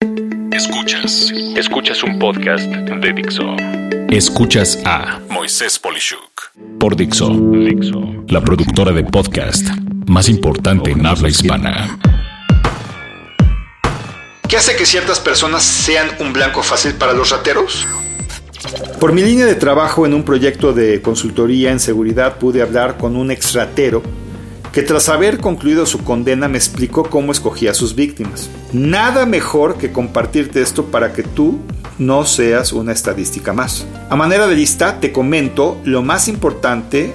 [0.00, 1.32] Escuchas.
[1.56, 3.56] Escuchas un podcast de Dixo.
[4.10, 7.30] Escuchas a Moisés Polishuk por Dixo.
[7.30, 8.24] Dixo.
[8.28, 9.66] La productora de podcast
[10.06, 11.98] más importante en habla hispana.
[14.46, 17.86] ¿Qué hace que ciertas personas sean un blanco fácil para los rateros?
[19.00, 23.16] Por mi línea de trabajo en un proyecto de consultoría en seguridad pude hablar con
[23.16, 24.02] un ex ratero
[24.76, 28.50] que tras haber concluido su condena me explicó cómo escogía a sus víctimas.
[28.74, 31.60] Nada mejor que compartirte esto para que tú
[31.98, 33.86] no seas una estadística más.
[34.10, 37.14] A manera de lista te comento lo más importante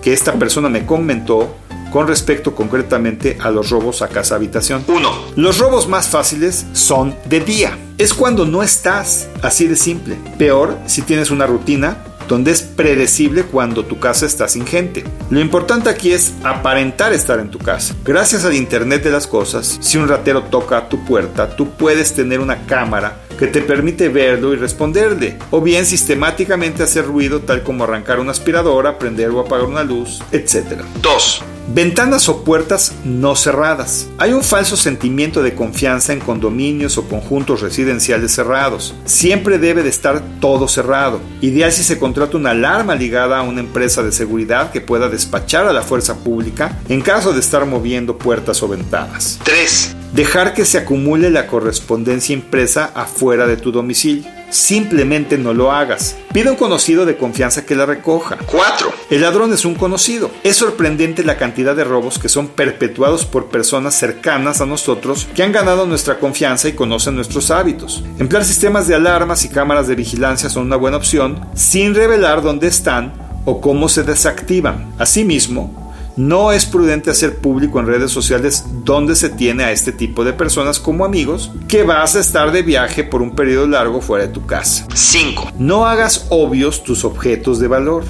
[0.00, 1.54] que esta persona me comentó
[1.92, 4.82] con respecto concretamente a los robos a casa habitación.
[4.88, 5.10] 1.
[5.36, 7.78] Los robos más fáciles son de día.
[7.98, 10.16] Es cuando no estás, así de simple.
[10.38, 15.04] Peor si tienes una rutina donde es predecible cuando tu casa está sin gente.
[15.30, 17.94] Lo importante aquí es aparentar estar en tu casa.
[18.04, 22.40] Gracias al Internet de las Cosas, si un ratero toca tu puerta, tú puedes tener
[22.40, 27.84] una cámara que te permite verlo y responderle, o bien sistemáticamente hacer ruido tal como
[27.84, 30.82] arrancar una aspiradora, prender o apagar una luz, etc.
[31.00, 31.44] 2.
[31.68, 34.08] Ventanas o puertas no cerradas.
[34.18, 38.94] Hay un falso sentimiento de confianza en condominios o conjuntos residenciales cerrados.
[39.04, 41.20] Siempre debe de estar todo cerrado.
[41.40, 45.66] Ideal si se contrata una alarma ligada a una empresa de seguridad que pueda despachar
[45.66, 49.38] a la fuerza pública en caso de estar moviendo puertas o ventanas.
[49.44, 49.96] 3.
[50.12, 54.41] Dejar que se acumule la correspondencia impresa afuera de tu domicilio.
[54.52, 56.14] Simplemente no lo hagas.
[56.34, 58.36] Pide a un conocido de confianza que la recoja.
[58.44, 58.92] 4.
[59.08, 60.30] El ladrón es un conocido.
[60.44, 65.42] Es sorprendente la cantidad de robos que son perpetuados por personas cercanas a nosotros que
[65.42, 68.04] han ganado nuestra confianza y conocen nuestros hábitos.
[68.18, 72.68] Emplear sistemas de alarmas y cámaras de vigilancia son una buena opción sin revelar dónde
[72.68, 73.14] están
[73.46, 74.92] o cómo se desactivan.
[74.98, 75.81] Asimismo,
[76.16, 80.32] no es prudente hacer público en redes sociales donde se tiene a este tipo de
[80.32, 84.32] personas como amigos que vas a estar de viaje por un periodo largo fuera de
[84.32, 84.86] tu casa.
[84.94, 85.52] 5.
[85.58, 88.04] No hagas obvios tus objetos de valor.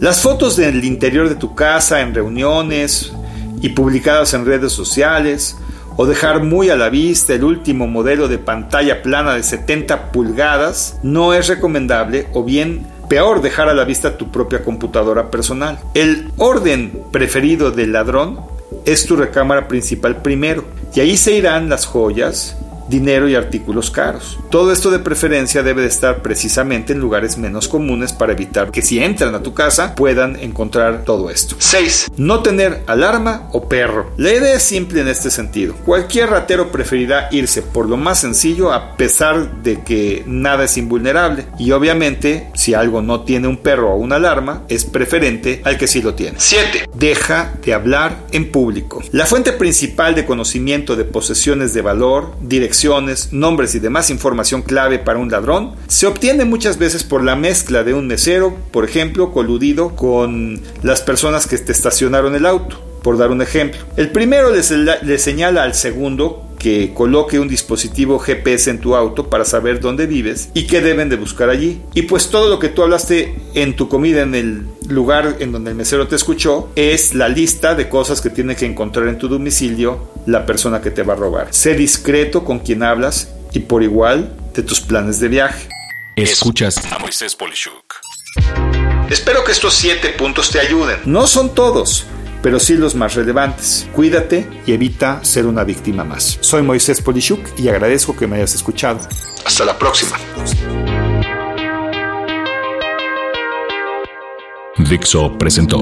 [0.00, 3.12] Las fotos del interior de tu casa en reuniones
[3.62, 5.56] y publicadas en redes sociales
[5.96, 10.98] o dejar muy a la vista el último modelo de pantalla plana de 70 pulgadas
[11.02, 15.78] no es recomendable o bien Peor, dejar a la vista tu propia computadora personal.
[15.94, 18.40] El orden preferido del ladrón
[18.84, 22.56] es tu recámara principal primero, y ahí se irán las joyas,
[22.88, 24.38] dinero y artículos caros.
[24.50, 28.82] Todo esto de preferencia debe de estar precisamente en lugares menos comunes para evitar que
[28.82, 31.56] si entran a tu casa puedan encontrar todo esto.
[31.58, 32.12] 6.
[32.16, 34.10] No tener alarma o perro.
[34.16, 35.74] La idea es simple en este sentido.
[35.84, 41.46] Cualquier ratero preferirá irse por lo más sencillo a pesar de que nada es invulnerable
[41.58, 45.86] y obviamente si algo no tiene un perro o una alarma es preferente al que
[45.86, 46.36] sí lo tiene.
[46.38, 46.88] 7.
[46.94, 49.02] Deja de hablar en público.
[49.12, 52.75] La fuente principal de conocimiento de posesiones de valor, dirección
[53.32, 57.84] nombres y demás información clave para un ladrón se obtiene muchas veces por la mezcla
[57.84, 63.30] de un mesero, por ejemplo, coludido con las personas que estacionaron el auto, por dar
[63.30, 63.80] un ejemplo.
[63.96, 69.44] El primero le, señala al segundo que coloque un dispositivo GPS en tu auto para
[69.44, 71.80] saber dónde vives y qué deben de buscar allí.
[71.94, 75.70] Y pues todo lo que tú hablaste en tu comida en el lugar en donde
[75.70, 79.28] el mesero te escuchó es la lista de cosas que tiene que encontrar en tu
[79.28, 81.54] domicilio la persona que te va a robar.
[81.54, 85.68] Sé discreto con quien hablas y por igual de tus planes de viaje.
[86.16, 87.94] Escuchas a Moisés Polishuk.
[89.08, 90.98] Espero que estos siete puntos te ayuden.
[91.04, 92.06] No son todos
[92.42, 93.88] pero sí los más relevantes.
[93.92, 96.38] Cuídate y evita ser una víctima más.
[96.40, 99.00] Soy Moisés Polishuk y agradezco que me hayas escuchado.
[99.44, 100.16] Hasta la próxima.
[104.88, 105.80] Dixo presentó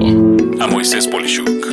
[0.59, 1.65] a Moisés Polishuk